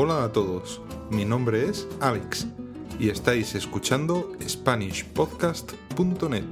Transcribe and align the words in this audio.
Hola 0.00 0.22
a 0.22 0.32
todos, 0.32 0.80
mi 1.10 1.24
nombre 1.24 1.68
es 1.68 1.88
Alex 1.98 2.46
y 3.00 3.08
estáis 3.08 3.56
escuchando 3.56 4.30
SpanishPodcast.net, 4.40 6.44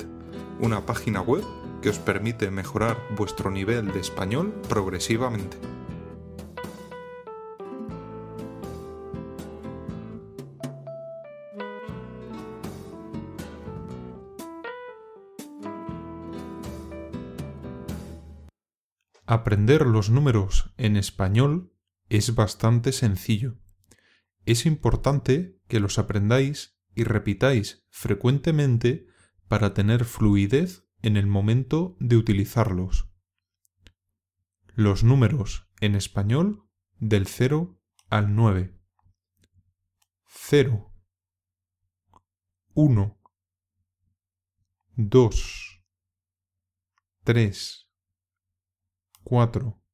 una 0.59 0.84
página 0.84 1.21
web 1.21 1.45
que 1.80 1.90
os 1.90 2.01
permite 2.01 2.51
mejorar 2.51 2.96
vuestro 3.16 3.52
nivel 3.52 3.93
de 3.93 4.01
español 4.01 4.52
progresivamente. 4.69 5.59
Aprender 19.24 19.87
los 19.87 20.10
números 20.10 20.74
en 20.78 20.97
español 20.97 21.70
es 22.09 22.34
bastante 22.34 22.92
sencillo. 22.92 23.59
Es 24.45 24.66
importante 24.66 25.60
que 25.69 25.80
los 25.80 25.98
aprendáis 25.98 26.79
y 26.95 27.05
repitáis 27.05 27.87
frecuentemente 27.91 29.06
para 29.48 29.74
tener 29.74 30.05
fluidez 30.05 30.88
en 31.02 31.16
el 31.16 31.27
momento 31.27 31.96
de 32.01 32.16
utilizarlos. 32.16 33.10
Los 34.74 35.05
números 35.05 35.69
en 35.80 35.95
español 35.95 36.69
del 36.98 37.27
0 37.27 37.80
al 38.09 38.34
9. 38.34 38.79
0 40.24 40.93
1 42.74 43.20
2 44.96 45.84
3 47.24 47.91
4 49.24 49.85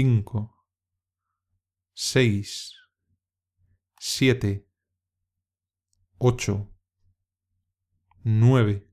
5, 0.00 0.64
6, 1.92 2.72
7, 3.98 4.70
8, 6.18 6.72
9. 8.22 8.92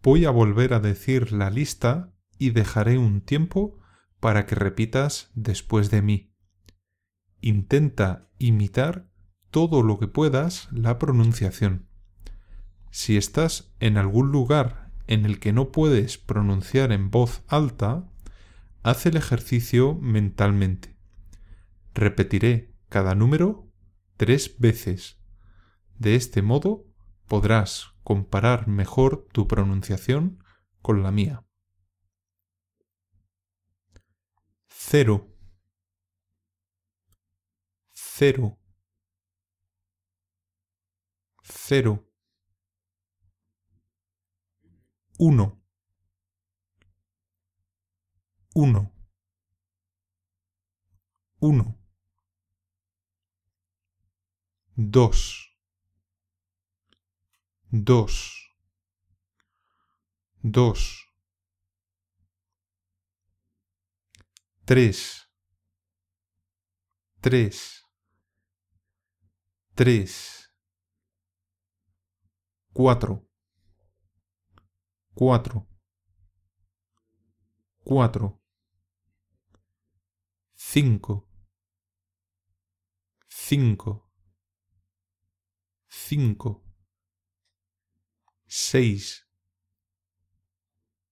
Voy 0.00 0.24
a 0.26 0.30
volver 0.30 0.74
a 0.74 0.78
decir 0.78 1.32
la 1.32 1.50
lista 1.50 2.14
y 2.38 2.50
dejaré 2.50 2.98
un 2.98 3.20
tiempo 3.20 3.80
para 4.20 4.46
que 4.46 4.54
repitas 4.54 5.32
después 5.34 5.90
de 5.90 6.02
mí. 6.02 6.36
Intenta 7.40 8.30
imitar 8.38 9.10
todo 9.50 9.82
lo 9.82 9.98
que 9.98 10.06
puedas 10.06 10.68
la 10.70 11.00
pronunciación. 11.00 11.88
Si 12.92 13.16
estás 13.16 13.74
en 13.80 13.96
algún 13.96 14.30
lugar 14.30 14.92
en 15.08 15.26
el 15.26 15.40
que 15.40 15.52
no 15.52 15.72
puedes 15.72 16.16
pronunciar 16.16 16.92
en 16.92 17.10
voz 17.10 17.42
alta, 17.48 18.09
haz 18.82 19.06
el 19.06 19.16
ejercicio 19.16 19.94
mentalmente. 19.94 20.96
Repetiré 21.94 22.74
cada 22.88 23.14
número 23.14 23.70
tres 24.16 24.58
veces. 24.58 25.18
De 25.98 26.14
este 26.14 26.42
modo 26.42 26.86
podrás 27.26 27.94
comparar 28.02 28.68
mejor 28.68 29.28
tu 29.32 29.46
pronunciación 29.46 30.42
con 30.82 31.02
la 31.02 31.10
mía. 31.10 31.44
Cero. 34.68 35.28
Cero. 37.92 38.58
Cero. 41.42 42.10
Uno. 45.18 45.59
Uno, 48.54 48.92
uno, 51.40 51.78
dos, 54.76 55.54
dos, 57.70 58.52
dos, 60.42 61.06
tres, 64.64 65.28
tres, 67.20 67.84
tres, 69.74 70.50
cuatro, 72.72 73.28
cuatro, 75.14 75.68
cuatro 77.84 78.39
cinco, 80.72 81.26
cinco, 83.28 84.08
cinco, 85.88 86.62
seis, 88.46 89.26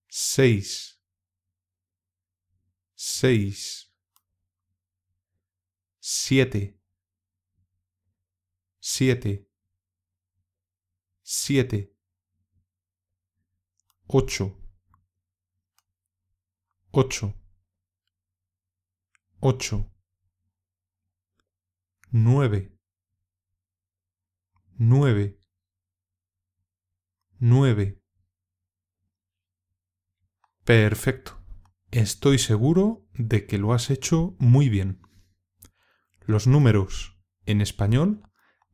seis, 0.07 0.97
seis, 2.95 3.91
siete, 5.99 6.79
siete, 8.79 9.45
siete, 11.21 11.93
ocho, 14.07 14.57
ocho 16.93 17.38
ocho, 19.39 19.91
nueve, 22.11 22.77
nueve, 24.77 25.39
nueve. 27.39 28.01
Perfecto. 30.65 31.41
Estoy 31.91 32.37
seguro 32.37 33.07
de 33.13 33.47
que 33.47 33.57
lo 33.57 33.73
has 33.73 33.89
hecho 33.89 34.35
muy 34.39 34.69
bien. 34.69 35.01
Los 36.25 36.45
números 36.45 37.17
en 37.45 37.61
español 37.61 38.21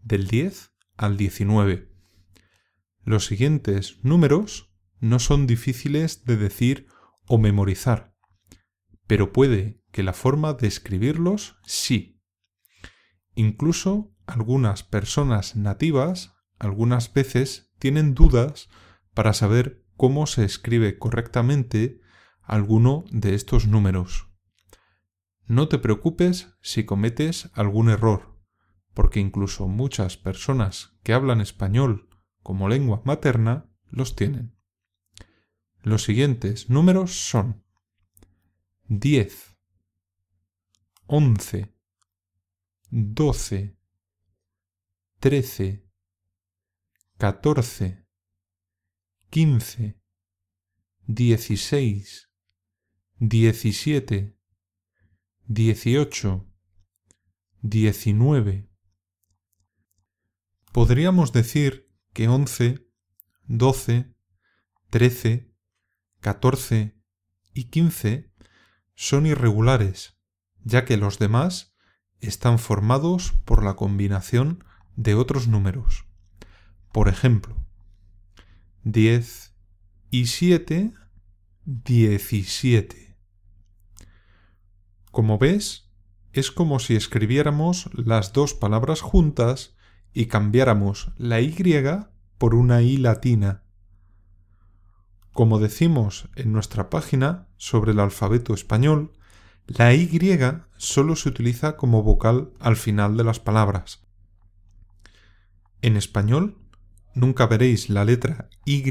del 0.01 0.27
10 0.27 0.73
al 0.97 1.15
19. 1.15 1.95
Los 3.03 3.25
siguientes 3.25 4.03
números 4.03 4.73
no 4.99 5.19
son 5.19 5.47
difíciles 5.47 6.25
de 6.25 6.37
decir 6.37 6.87
o 7.27 7.37
memorizar, 7.37 8.15
pero 9.07 9.31
puede 9.31 9.81
que 9.95 10.03
la 10.03 10.11
forma 10.11 10.53
de 10.53 10.67
escribirlos 10.67 11.55
sí. 11.63 12.21
Incluso 13.33 14.13
algunas 14.25 14.83
personas 14.83 15.55
nativas 15.55 16.35
algunas 16.59 17.13
veces 17.13 17.71
tienen 17.79 18.13
dudas 18.13 18.67
para 19.13 19.31
saber 19.31 19.85
cómo 19.95 20.27
se 20.27 20.43
escribe 20.43 20.99
correctamente 20.99 22.01
alguno 22.41 23.05
de 23.09 23.35
estos 23.35 23.67
números. 23.67 24.27
No 25.45 25.69
te 25.69 25.79
preocupes 25.79 26.57
si 26.61 26.83
cometes 26.83 27.49
algún 27.53 27.89
error, 27.89 28.37
porque 28.93 29.21
incluso 29.21 29.69
muchas 29.69 30.17
personas 30.17 30.97
que 31.03 31.13
hablan 31.13 31.39
español 31.39 32.09
como 32.43 32.67
lengua 32.67 33.01
materna 33.05 33.71
los 33.91 34.17
tienen. 34.17 34.57
Los 35.83 36.03
siguientes 36.03 36.69
números 36.69 37.29
son 37.29 37.63
10, 38.89 39.54
once, 41.07 41.71
doce, 42.89 43.77
trece, 45.19 45.87
catorce, 47.17 48.07
quince, 49.29 50.01
dieciséis, 51.05 52.31
diecisiete, 53.19 54.35
dieciocho, 55.45 56.51
diecinueve. 57.61 58.67
Podríamos 60.71 61.31
decir 61.31 61.93
que 62.13 62.27
once, 62.27 62.89
doce, 63.43 64.15
trece, 64.89 65.53
catorce 66.19 66.99
y 67.53 67.65
quince 67.65 68.33
son 68.95 69.27
irregulares 69.27 70.14
ya 70.65 70.83
que 70.83 70.97
los 70.97 71.19
demás 71.19 71.73
están 72.19 72.59
formados 72.59 73.33
por 73.45 73.63
la 73.63 73.75
combinación 73.75 74.63
de 74.97 75.15
otros 75.15 75.47
números. 75.47 76.05
Por 76.91 77.07
ejemplo, 77.07 77.55
10 78.83 79.53
y 80.11 80.25
7, 80.25 80.93
17. 81.65 83.17
Como 85.11 85.37
ves, 85.37 85.91
es 86.33 86.51
como 86.51 86.79
si 86.79 86.95
escribiéramos 86.95 87.89
las 87.93 88.33
dos 88.33 88.53
palabras 88.53 89.01
juntas 89.01 89.75
y 90.13 90.25
cambiáramos 90.25 91.11
la 91.17 91.41
Y 91.41 91.53
por 92.37 92.55
una 92.55 92.81
I 92.81 92.97
latina. 92.97 93.63
Como 95.31 95.59
decimos 95.59 96.29
en 96.35 96.53
nuestra 96.53 96.89
página 96.89 97.47
sobre 97.57 97.91
el 97.91 97.99
alfabeto 97.99 98.53
español, 98.53 99.13
la 99.67 99.93
Y 99.93 100.09
solo 100.77 101.15
se 101.15 101.29
utiliza 101.29 101.75
como 101.75 102.03
vocal 102.03 102.51
al 102.59 102.75
final 102.75 103.17
de 103.17 103.23
las 103.23 103.39
palabras. 103.39 104.05
En 105.81 105.97
español, 105.97 106.57
nunca 107.13 107.47
veréis 107.47 107.89
la 107.89 108.05
letra 108.05 108.49
Y 108.65 108.83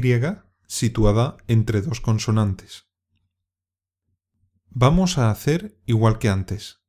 situada 0.67 1.37
entre 1.47 1.81
dos 1.81 2.01
consonantes. 2.01 2.87
Vamos 4.69 5.17
a 5.17 5.31
hacer 5.31 5.79
igual 5.85 6.19
que 6.19 6.29
antes. 6.29 6.81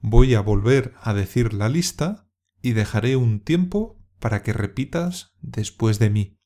Voy 0.00 0.34
a 0.34 0.40
volver 0.40 0.94
a 1.00 1.12
decir 1.12 1.52
la 1.52 1.68
lista 1.68 2.28
y 2.62 2.72
dejaré 2.72 3.16
un 3.16 3.40
tiempo 3.40 3.98
para 4.20 4.42
que 4.42 4.52
repitas 4.52 5.34
después 5.40 5.98
de 5.98 6.10
mí. 6.10 6.38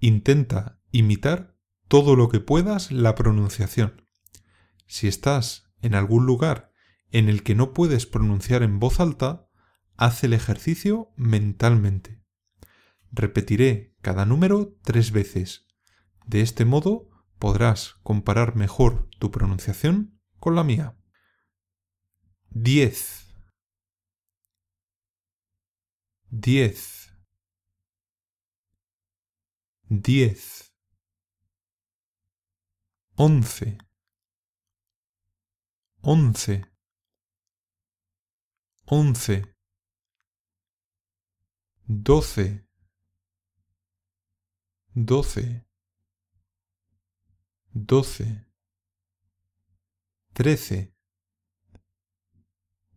Intenta 0.00 0.80
imitar 0.90 1.56
todo 1.88 2.16
lo 2.16 2.28
que 2.28 2.40
puedas 2.40 2.90
la 2.90 3.14
pronunciación. 3.14 4.01
Si 4.86 5.08
estás 5.08 5.70
en 5.80 5.94
algún 5.94 6.26
lugar 6.26 6.72
en 7.10 7.28
el 7.28 7.42
que 7.42 7.54
no 7.54 7.72
puedes 7.72 8.06
pronunciar 8.06 8.62
en 8.62 8.78
voz 8.78 9.00
alta, 9.00 9.48
haz 9.96 10.24
el 10.24 10.32
ejercicio 10.32 11.12
mentalmente. 11.16 12.22
Repetiré 13.10 13.94
cada 14.00 14.24
número 14.24 14.78
tres 14.82 15.12
veces. 15.12 15.66
De 16.26 16.40
este 16.40 16.64
modo 16.64 17.10
podrás 17.38 17.96
comparar 18.02 18.56
mejor 18.56 19.08
tu 19.18 19.30
pronunciación 19.30 20.18
con 20.38 20.54
la 20.54 20.64
mía. 20.64 20.96
10 22.50 23.34
10 26.30 27.14
10 29.88 30.74
11 33.14 33.91
11 36.04 36.64
11 38.86 39.54
12 41.88 42.64
12 44.96 45.62
12 47.74 48.52
13 50.34 50.92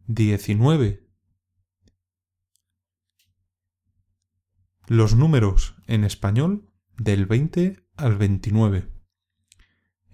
19 0.07 1.07
Los 4.89 5.15
números 5.15 5.75
en 5.89 6.05
español 6.05 6.73
del 6.97 7.27
20 7.27 7.87
al 7.97 8.17
29. 8.17 8.89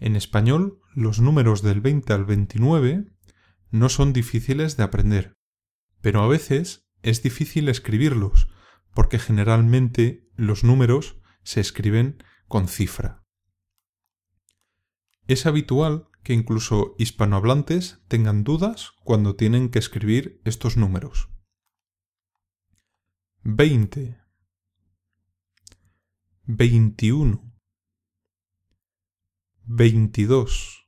En 0.00 0.16
español, 0.16 0.80
los 0.92 1.20
números 1.20 1.62
del 1.62 1.80
20 1.80 2.12
al 2.14 2.24
29 2.24 3.12
no 3.70 3.88
son 3.90 4.12
difíciles 4.12 4.76
de 4.76 4.82
aprender, 4.82 5.36
pero 6.00 6.22
a 6.22 6.26
veces 6.26 6.88
es 7.02 7.22
difícil 7.22 7.68
escribirlos, 7.68 8.48
porque 8.94 9.18
generalmente 9.18 10.30
los 10.36 10.64
números 10.64 11.16
se 11.42 11.60
escriben 11.60 12.22
con 12.48 12.68
cifra. 12.68 13.22
Es 15.26 15.46
habitual 15.46 16.08
que 16.22 16.34
incluso 16.34 16.94
hispanohablantes 16.98 18.02
tengan 18.08 18.44
dudas 18.44 18.92
cuando 19.04 19.36
tienen 19.36 19.70
que 19.70 19.78
escribir 19.78 20.40
estos 20.44 20.76
números. 20.76 21.28
20 23.44 24.20
21 26.44 27.52
22 29.64 30.86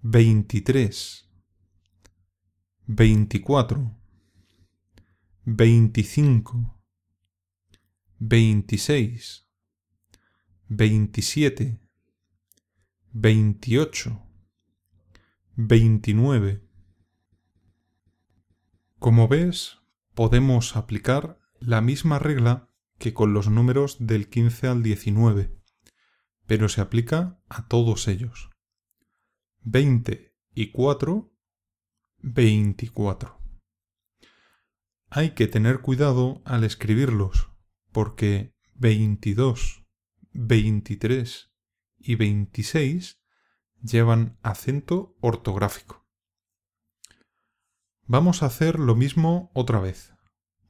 23 0.00 1.27
24 2.90 3.94
25 5.44 6.82
26 8.18 9.46
27 10.68 11.80
28 13.12 14.22
29 15.54 16.62
Como 18.98 19.28
ves, 19.28 19.82
podemos 20.14 20.74
aplicar 20.74 21.38
la 21.60 21.82
misma 21.82 22.18
regla 22.18 22.70
que 22.96 23.12
con 23.12 23.34
los 23.34 23.50
números 23.50 23.98
del 24.00 24.30
15 24.30 24.66
al 24.66 24.82
19, 24.82 25.54
pero 26.46 26.70
se 26.70 26.80
aplica 26.80 27.38
a 27.50 27.68
todos 27.68 28.08
ellos. 28.08 28.48
20 29.60 30.34
y 30.54 30.72
4, 30.72 31.37
24. 32.20 33.40
Hay 35.08 35.30
que 35.30 35.46
tener 35.46 35.80
cuidado 35.80 36.42
al 36.44 36.64
escribirlos, 36.64 37.50
porque 37.92 38.54
22, 38.74 39.86
23 40.32 41.52
y 41.98 42.14
26 42.16 43.22
llevan 43.82 44.36
acento 44.42 45.16
ortográfico. 45.20 46.06
Vamos 48.02 48.42
a 48.42 48.46
hacer 48.46 48.80
lo 48.80 48.96
mismo 48.96 49.50
otra 49.54 49.78
vez. 49.78 50.12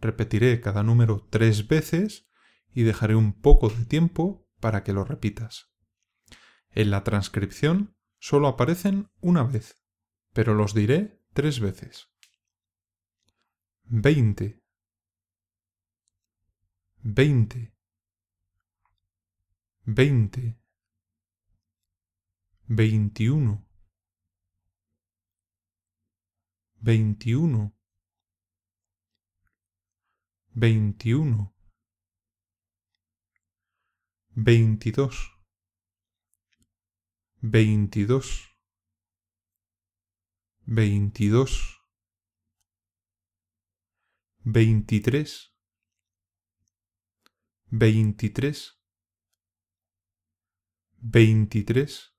Repetiré 0.01 0.61
cada 0.61 0.83
número 0.83 1.27
tres 1.31 1.67
veces 1.67 2.29
y 2.73 2.83
dejaré 2.83 3.15
un 3.17 3.33
poco 3.33 3.71
de 3.71 3.87
tiempo 3.87 4.47
para 4.61 4.85
que 4.85 4.93
lo 4.93 5.05
repitas. 5.05 5.73
En 6.71 6.91
la 6.91 7.05
transcripción 7.05 7.97
solo 8.19 8.49
aparecen 8.49 9.11
una 9.21 9.45
vez, 9.45 9.83
pero 10.35 10.55
los 10.55 10.75
diré 10.75 11.18
tres 11.33 11.59
veces. 11.61 12.09
20 13.91 14.61
20 17.05 17.73
20 19.87 20.59
21 22.69 23.67
21 26.83 27.79
veintiuno, 30.59 31.55
veintidós, 34.35 35.31
veintidós, 37.41 38.48
veintidós, 40.71 41.81
veintitrés, 44.45 45.51
veintitrés, 47.71 48.79
veintitrés, 51.01 52.13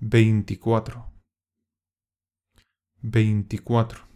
veinticuatro, 0.00 1.12
veinticuatro. 3.02 4.08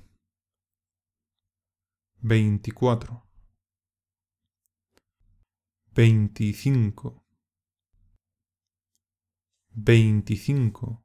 veinticuatro, 2.25 3.29
veinticinco, 5.93 7.27
veinticinco, 9.75 11.02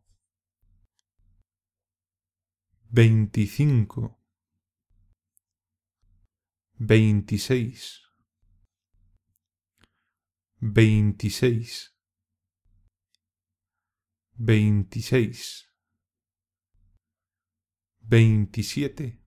veinticinco, 2.90 4.18
veintiséis, 6.80 8.02
veintiséis, 10.62 11.94
veintiséis, 14.40 15.68
veintisiete, 18.10 19.20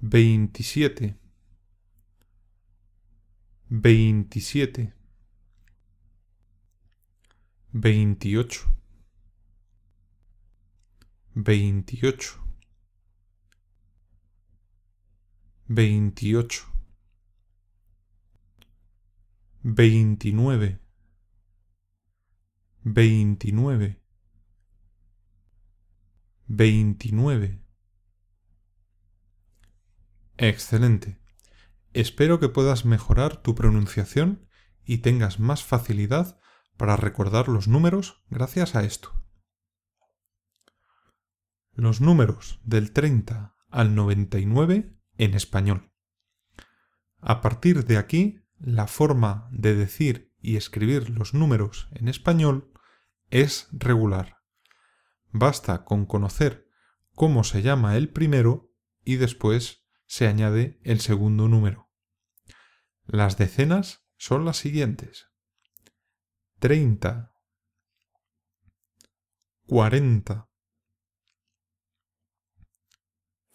veintisiete, 0.00 1.18
veintisiete, 3.70 4.94
veintiocho, 7.72 8.77
veintiocho, 11.40 12.44
veintiocho, 15.68 16.66
veintinueve, 19.62 20.80
veintinueve, 22.82 24.02
veintinueve. 26.48 27.62
Excelente. 30.38 31.20
Espero 31.92 32.40
que 32.40 32.48
puedas 32.48 32.84
mejorar 32.84 33.36
tu 33.42 33.54
pronunciación 33.54 34.48
y 34.84 34.98
tengas 34.98 35.38
más 35.38 35.62
facilidad 35.62 36.40
para 36.76 36.96
recordar 36.96 37.46
los 37.46 37.68
números 37.68 38.24
gracias 38.28 38.74
a 38.74 38.82
esto. 38.82 39.17
Los 41.78 42.00
números 42.00 42.58
del 42.64 42.90
30 42.90 43.54
al 43.70 43.94
99 43.94 44.98
en 45.16 45.34
español. 45.34 45.92
A 47.20 47.40
partir 47.40 47.84
de 47.84 47.98
aquí, 47.98 48.40
la 48.58 48.88
forma 48.88 49.48
de 49.52 49.76
decir 49.76 50.34
y 50.40 50.56
escribir 50.56 51.08
los 51.08 51.34
números 51.34 51.88
en 51.92 52.08
español 52.08 52.72
es 53.30 53.68
regular. 53.70 54.38
Basta 55.30 55.84
con 55.84 56.04
conocer 56.04 56.68
cómo 57.14 57.44
se 57.44 57.62
llama 57.62 57.96
el 57.96 58.08
primero 58.08 58.72
y 59.04 59.14
después 59.14 59.86
se 60.04 60.26
añade 60.26 60.80
el 60.82 60.98
segundo 60.98 61.46
número. 61.46 61.92
Las 63.06 63.38
decenas 63.38 64.04
son 64.16 64.44
las 64.44 64.56
siguientes. 64.56 65.28
30, 66.58 67.32
40, 69.68 70.47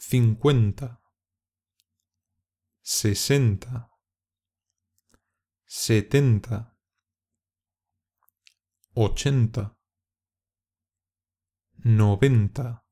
50, 0.06 1.02
60, 2.82 3.90
70, 5.66 6.78
80, 8.94 9.78
90. 11.78 12.86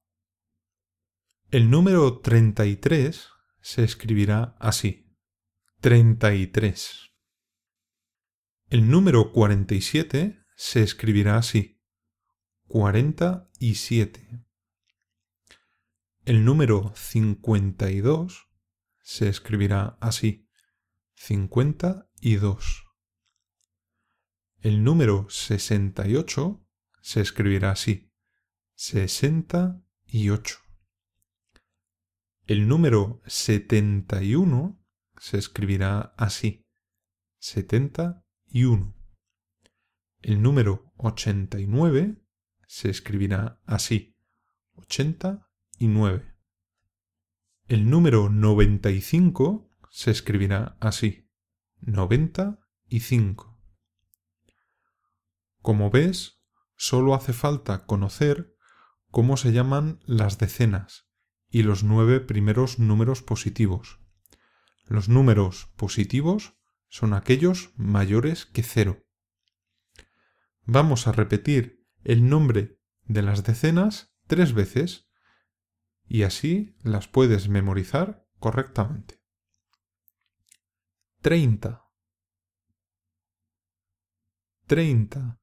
El 1.52 1.70
número 1.70 2.22
33 2.22 3.30
se 3.60 3.84
escribirá 3.84 4.56
así. 4.60 5.14
33. 5.82 7.12
El 8.70 8.90
número 8.90 9.34
47 9.34 10.44
se 10.56 10.82
escribirá 10.82 11.38
así. 11.38 11.82
47. 12.68 14.46
El 16.24 16.46
número 16.46 16.94
52 16.96 18.48
se 19.00 19.28
escribirá 19.28 19.98
así. 20.00 20.48
52. 21.16 22.84
El 24.60 24.84
número 24.84 25.28
68 25.32 26.64
se 27.02 27.22
escribirá 27.22 27.72
así. 27.72 28.14
68. 28.76 30.58
El 32.46 32.68
número 32.68 33.24
71 33.26 34.80
se 35.18 35.40
escribirá 35.40 36.14
así. 36.18 36.68
70 37.40 38.24
y 38.46 38.66
1. 38.66 38.96
El 40.22 40.44
número 40.44 40.94
89 40.98 42.24
se 42.68 42.92
escribirá 42.92 43.60
así. 43.66 44.16
89. 44.76 45.51
El 47.68 47.90
número 47.90 48.30
95 48.30 49.68
se 49.90 50.12
escribirá 50.12 50.78
así. 50.80 51.28
95. 51.80 53.60
Como 55.60 55.90
ves, 55.90 56.44
solo 56.76 57.16
hace 57.16 57.34
falta 57.34 57.88
conocer 57.88 58.56
cómo 59.10 59.38
se 59.38 59.54
llaman 59.54 60.00
las 60.06 60.38
decenas 60.38 61.10
y 61.50 61.64
los 61.64 61.84
nueve 61.84 62.20
primeros 62.20 62.78
números 62.78 63.24
positivos. 63.24 64.00
Los 64.86 65.10
números 65.10 65.74
positivos 65.78 66.54
son 66.90 67.16
aquellos 67.16 67.72
mayores 67.76 68.46
que 68.46 68.62
cero. 68.62 69.04
Vamos 70.64 71.08
a 71.08 71.12
repetir 71.12 71.88
el 72.04 72.30
nombre 72.30 72.80
de 73.06 73.24
las 73.24 73.44
decenas 73.44 74.14
tres 74.28 74.54
veces 74.54 75.11
y 76.12 76.24
así 76.24 76.76
las 76.84 77.08
puedes 77.08 77.48
memorizar 77.48 78.28
correctamente. 78.38 79.24
30 81.22 81.90
30 84.68 85.40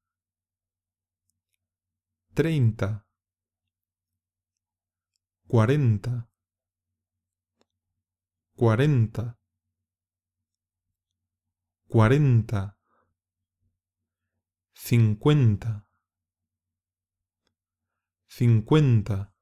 30 2.35 3.07
40 5.47 6.29
40 8.55 9.39
cuarenta, 11.87 12.77
cincuenta, 14.75 15.87
cincuenta, 18.27 19.33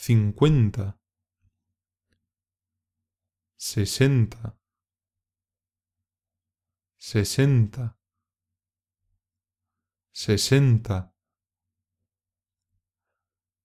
cincuenta, 0.00 0.96
sesenta, 3.56 4.56
sesenta, 6.96 7.98
sesenta, 10.12 11.12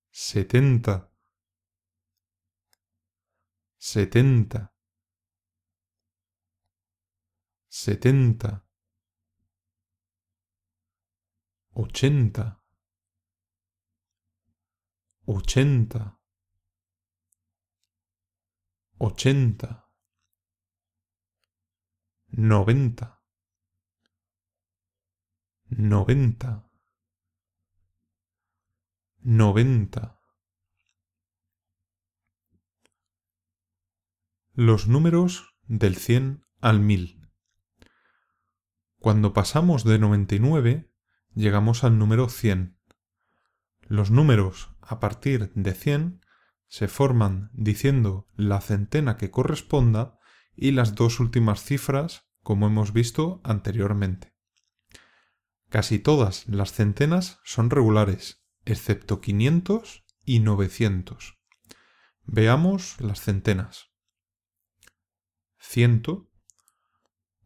setenta, 0.09 1.11
setenta, 3.77 4.73
setenta, 7.69 8.67
ochenta, 11.75 12.63
ochenta, 15.27 16.22
ochenta, 18.97 19.89
noventa, 22.27 23.21
noventa, 25.69 26.69
noventa. 29.19 30.19
Los 34.53 34.87
números 34.87 35.55
del 35.63 35.95
cien 35.97 36.45
al 36.61 36.79
mil. 36.79 37.29
Cuando 38.99 39.33
pasamos 39.33 39.83
de 39.83 39.99
99, 39.99 40.89
llegamos 41.33 41.83
al 41.83 41.97
número 41.97 42.29
100. 42.29 42.79
Los 43.81 44.11
números 44.11 44.75
a 44.79 44.99
partir 44.99 45.51
de 45.53 45.73
100 45.73 46.22
se 46.73 46.87
forman 46.87 47.51
diciendo 47.53 48.27
la 48.35 48.59
centena 48.59 49.15
que 49.15 49.29
corresponda 49.29 50.17
y 50.55 50.71
las 50.71 50.95
dos 50.95 51.19
últimas 51.19 51.63
cifras, 51.63 52.25
como 52.41 52.65
hemos 52.65 52.93
visto 52.93 53.41
anteriormente. 53.43 54.33
Casi 55.69 55.99
todas 55.99 56.47
las 56.47 56.73
centenas 56.73 57.39
son 57.43 57.69
regulares, 57.69 58.43
excepto 58.65 59.21
500 59.21 60.03
y 60.25 60.39
900. 60.39 61.37
Veamos 62.23 62.99
las 62.99 63.21
centenas. 63.21 63.91
100, 65.59 66.27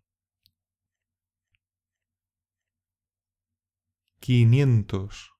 quinientos, 4.20 5.33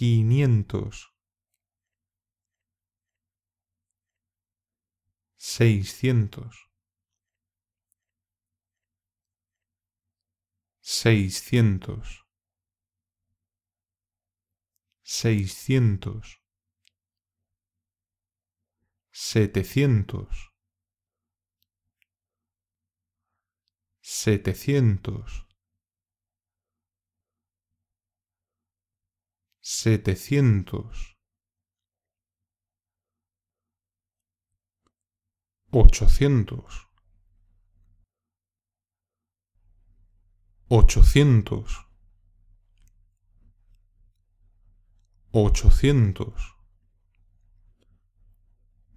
quinientos, 0.00 1.12
seiscientos, 5.36 6.70
seiscientos, 10.80 12.24
seiscientos, 15.02 16.40
setecientos, 19.12 20.50
setecientos, 24.00 25.49
setecientos, 29.72 31.16
ochocientos, 35.70 36.88
ochocientos, 40.68 41.86
ochocientos. 45.30 46.56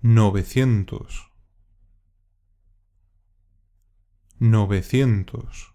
Novecientos, 0.02 1.32
novecientos, 4.40 5.74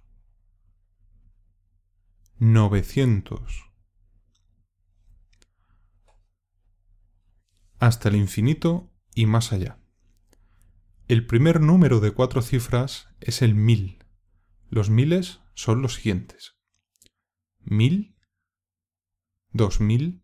novecientos, 2.38 3.67
hasta 7.78 8.08
el 8.08 8.16
infinito 8.16 8.92
y 9.14 9.26
más 9.26 9.52
allá. 9.52 9.78
El 11.06 11.26
primer 11.26 11.60
número 11.60 12.00
de 12.00 12.10
cuatro 12.10 12.42
cifras 12.42 13.08
es 13.20 13.40
el 13.40 13.54
mil. 13.54 14.04
Los 14.68 14.90
miles 14.90 15.40
son 15.54 15.80
los 15.80 15.94
siguientes. 15.94 16.56
Mil, 17.60 18.16
dos 19.52 19.80
mil, 19.80 20.22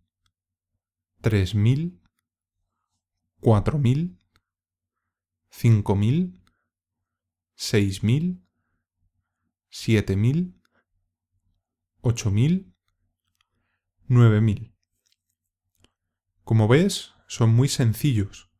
tres 1.20 1.54
mil, 1.54 2.02
cuatro 3.40 3.78
mil, 3.78 4.18
cinco 5.50 5.96
mil, 5.96 6.42
seis 7.54 8.02
mil, 8.02 8.46
siete 9.70 10.16
mil, 10.16 10.60
ocho 12.02 12.30
mil, 12.30 12.74
nueve 14.06 14.42
mil. 14.42 14.76
Como 16.44 16.68
ves, 16.68 17.13
son 17.26 17.50
muy 17.50 17.68
sencillos. 17.68 18.50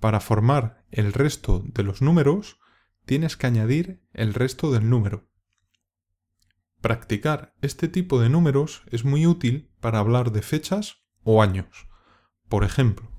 Para 0.00 0.20
formar 0.20 0.84
el 0.90 1.12
resto 1.12 1.62
de 1.66 1.82
los 1.82 2.02
números, 2.02 2.58
tienes 3.04 3.36
que 3.36 3.46
añadir 3.46 4.02
el 4.12 4.34
resto 4.34 4.70
del 4.70 4.88
número. 4.88 5.30
Practicar 6.80 7.54
este 7.62 7.88
tipo 7.88 8.20
de 8.20 8.28
números 8.28 8.82
es 8.90 9.04
muy 9.04 9.26
útil 9.26 9.72
para 9.80 9.98
hablar 9.98 10.32
de 10.32 10.42
fechas 10.42 11.04
o 11.22 11.42
años. 11.42 11.88
Por 12.48 12.64
ejemplo, 12.64 13.10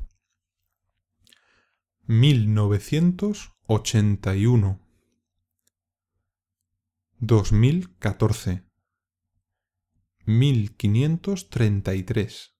mil 2.03 2.53
novecientos 2.53 3.53
ochenta 3.65 4.35
y 4.35 4.45
uno, 4.45 4.87
dos 7.17 7.51
mil 7.51 7.97
catorce, 7.97 8.63
1533 10.25 12.54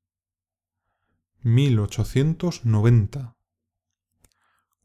1890 1.46 3.36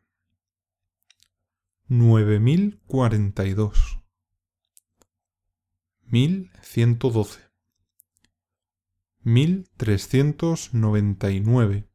9042 1.88 3.72
1112 6.10 7.38
1399 9.24 11.88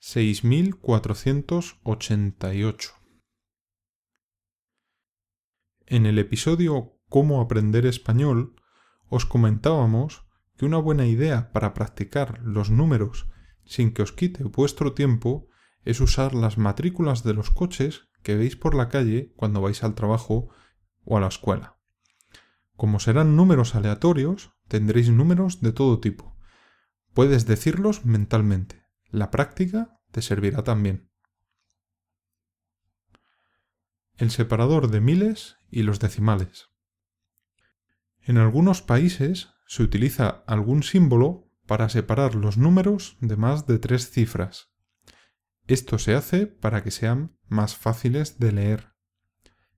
6488 0.00 2.99
En 5.90 6.06
el 6.06 6.20
episodio 6.20 7.00
Cómo 7.08 7.40
aprender 7.40 7.84
español 7.84 8.54
os 9.08 9.26
comentábamos 9.26 10.24
que 10.56 10.64
una 10.64 10.78
buena 10.78 11.06
idea 11.06 11.50
para 11.50 11.74
practicar 11.74 12.38
los 12.44 12.70
números 12.70 13.28
sin 13.64 13.92
que 13.92 14.02
os 14.02 14.12
quite 14.12 14.44
vuestro 14.44 14.92
tiempo 14.92 15.48
es 15.82 16.00
usar 16.00 16.32
las 16.32 16.58
matrículas 16.58 17.24
de 17.24 17.34
los 17.34 17.50
coches 17.50 18.08
que 18.22 18.36
veis 18.36 18.54
por 18.54 18.76
la 18.76 18.88
calle 18.88 19.32
cuando 19.34 19.60
vais 19.60 19.82
al 19.82 19.96
trabajo 19.96 20.50
o 21.02 21.16
a 21.16 21.20
la 21.20 21.26
escuela. 21.26 21.80
Como 22.76 23.00
serán 23.00 23.34
números 23.34 23.74
aleatorios, 23.74 24.52
tendréis 24.68 25.10
números 25.10 25.60
de 25.60 25.72
todo 25.72 25.98
tipo. 25.98 26.36
Puedes 27.14 27.46
decirlos 27.46 28.04
mentalmente. 28.04 28.86
La 29.10 29.32
práctica 29.32 30.00
te 30.12 30.22
servirá 30.22 30.62
también. 30.62 31.10
El 34.18 34.30
separador 34.30 34.88
de 34.88 35.00
miles 35.00 35.56
y 35.70 35.82
los 35.82 36.00
decimales. 36.00 36.70
En 38.20 38.38
algunos 38.38 38.80
países 38.82 39.50
se 39.66 39.82
utiliza 39.82 40.44
algún 40.46 40.82
símbolo 40.82 41.50
para 41.66 41.88
separar 41.88 42.34
los 42.34 42.58
números 42.58 43.16
de 43.20 43.36
más 43.36 43.66
de 43.66 43.78
tres 43.78 44.10
cifras. 44.10 44.72
Esto 45.66 45.98
se 45.98 46.14
hace 46.14 46.46
para 46.48 46.82
que 46.82 46.90
sean 46.90 47.38
más 47.46 47.76
fáciles 47.76 48.38
de 48.38 48.52
leer. 48.52 48.94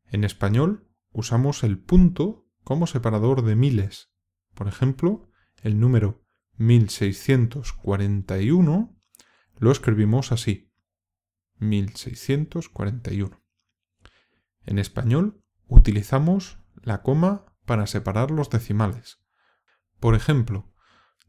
En 0.06 0.24
español 0.24 0.88
usamos 1.10 1.62
el 1.64 1.78
punto 1.78 2.48
como 2.64 2.86
separador 2.86 3.42
de 3.42 3.56
miles. 3.56 4.10
Por 4.54 4.68
ejemplo, 4.68 5.28
el 5.62 5.78
número 5.78 6.24
1641 6.56 8.98
lo 9.58 9.70
escribimos 9.70 10.32
así. 10.32 10.72
1641. 11.58 13.42
En 14.64 14.78
español 14.78 15.41
utilizamos 15.72 16.58
la 16.82 17.02
coma 17.02 17.46
para 17.64 17.86
separar 17.86 18.30
los 18.30 18.50
decimales. 18.50 19.22
Por 20.00 20.14
ejemplo, 20.14 20.70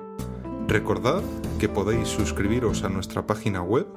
Recordad 0.67 1.23
que 1.59 1.69
podéis 1.69 2.09
suscribiros 2.09 2.83
a 2.83 2.89
nuestra 2.89 3.25
página 3.25 3.61
web 3.61 3.87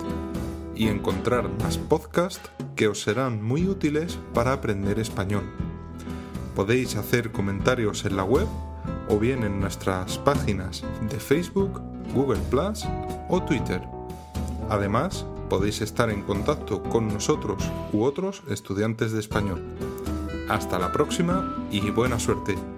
y 0.77 0.87
encontrar 0.87 1.51
más 1.61 1.77
podcasts 1.77 2.49
que 2.77 2.87
os 2.87 3.03
serán 3.03 3.43
muy 3.43 3.67
útiles 3.67 4.21
para 4.35 4.53
aprender 4.53 5.01
español. 5.01 5.43
Podéis 6.55 6.95
hacer 6.95 7.33
comentarios 7.33 8.05
en 8.05 8.17
la 8.17 8.23
web 8.23 8.47
o 9.09 9.19
bien 9.19 9.43
en 9.43 9.59
nuestras 9.59 10.17
páginas 10.19 10.85
de 11.11 11.19
Facebook, 11.19 11.83
Google 12.15 12.39
Plus 12.51 12.85
o 13.29 13.43
Twitter. 13.43 13.83
Además, 14.69 15.27
podéis 15.51 15.81
estar 15.81 16.09
en 16.09 16.23
contacto 16.23 16.85
con 16.85 17.09
nosotros 17.09 17.65
u 17.93 18.05
otros 18.05 18.45
estudiantes 18.49 19.11
de 19.11 19.19
español. 19.19 19.65
Hasta 20.49 20.79
la 20.79 20.91
próxima 20.91 21.67
y 21.71 21.91
buena 21.91 22.19
suerte. 22.19 22.78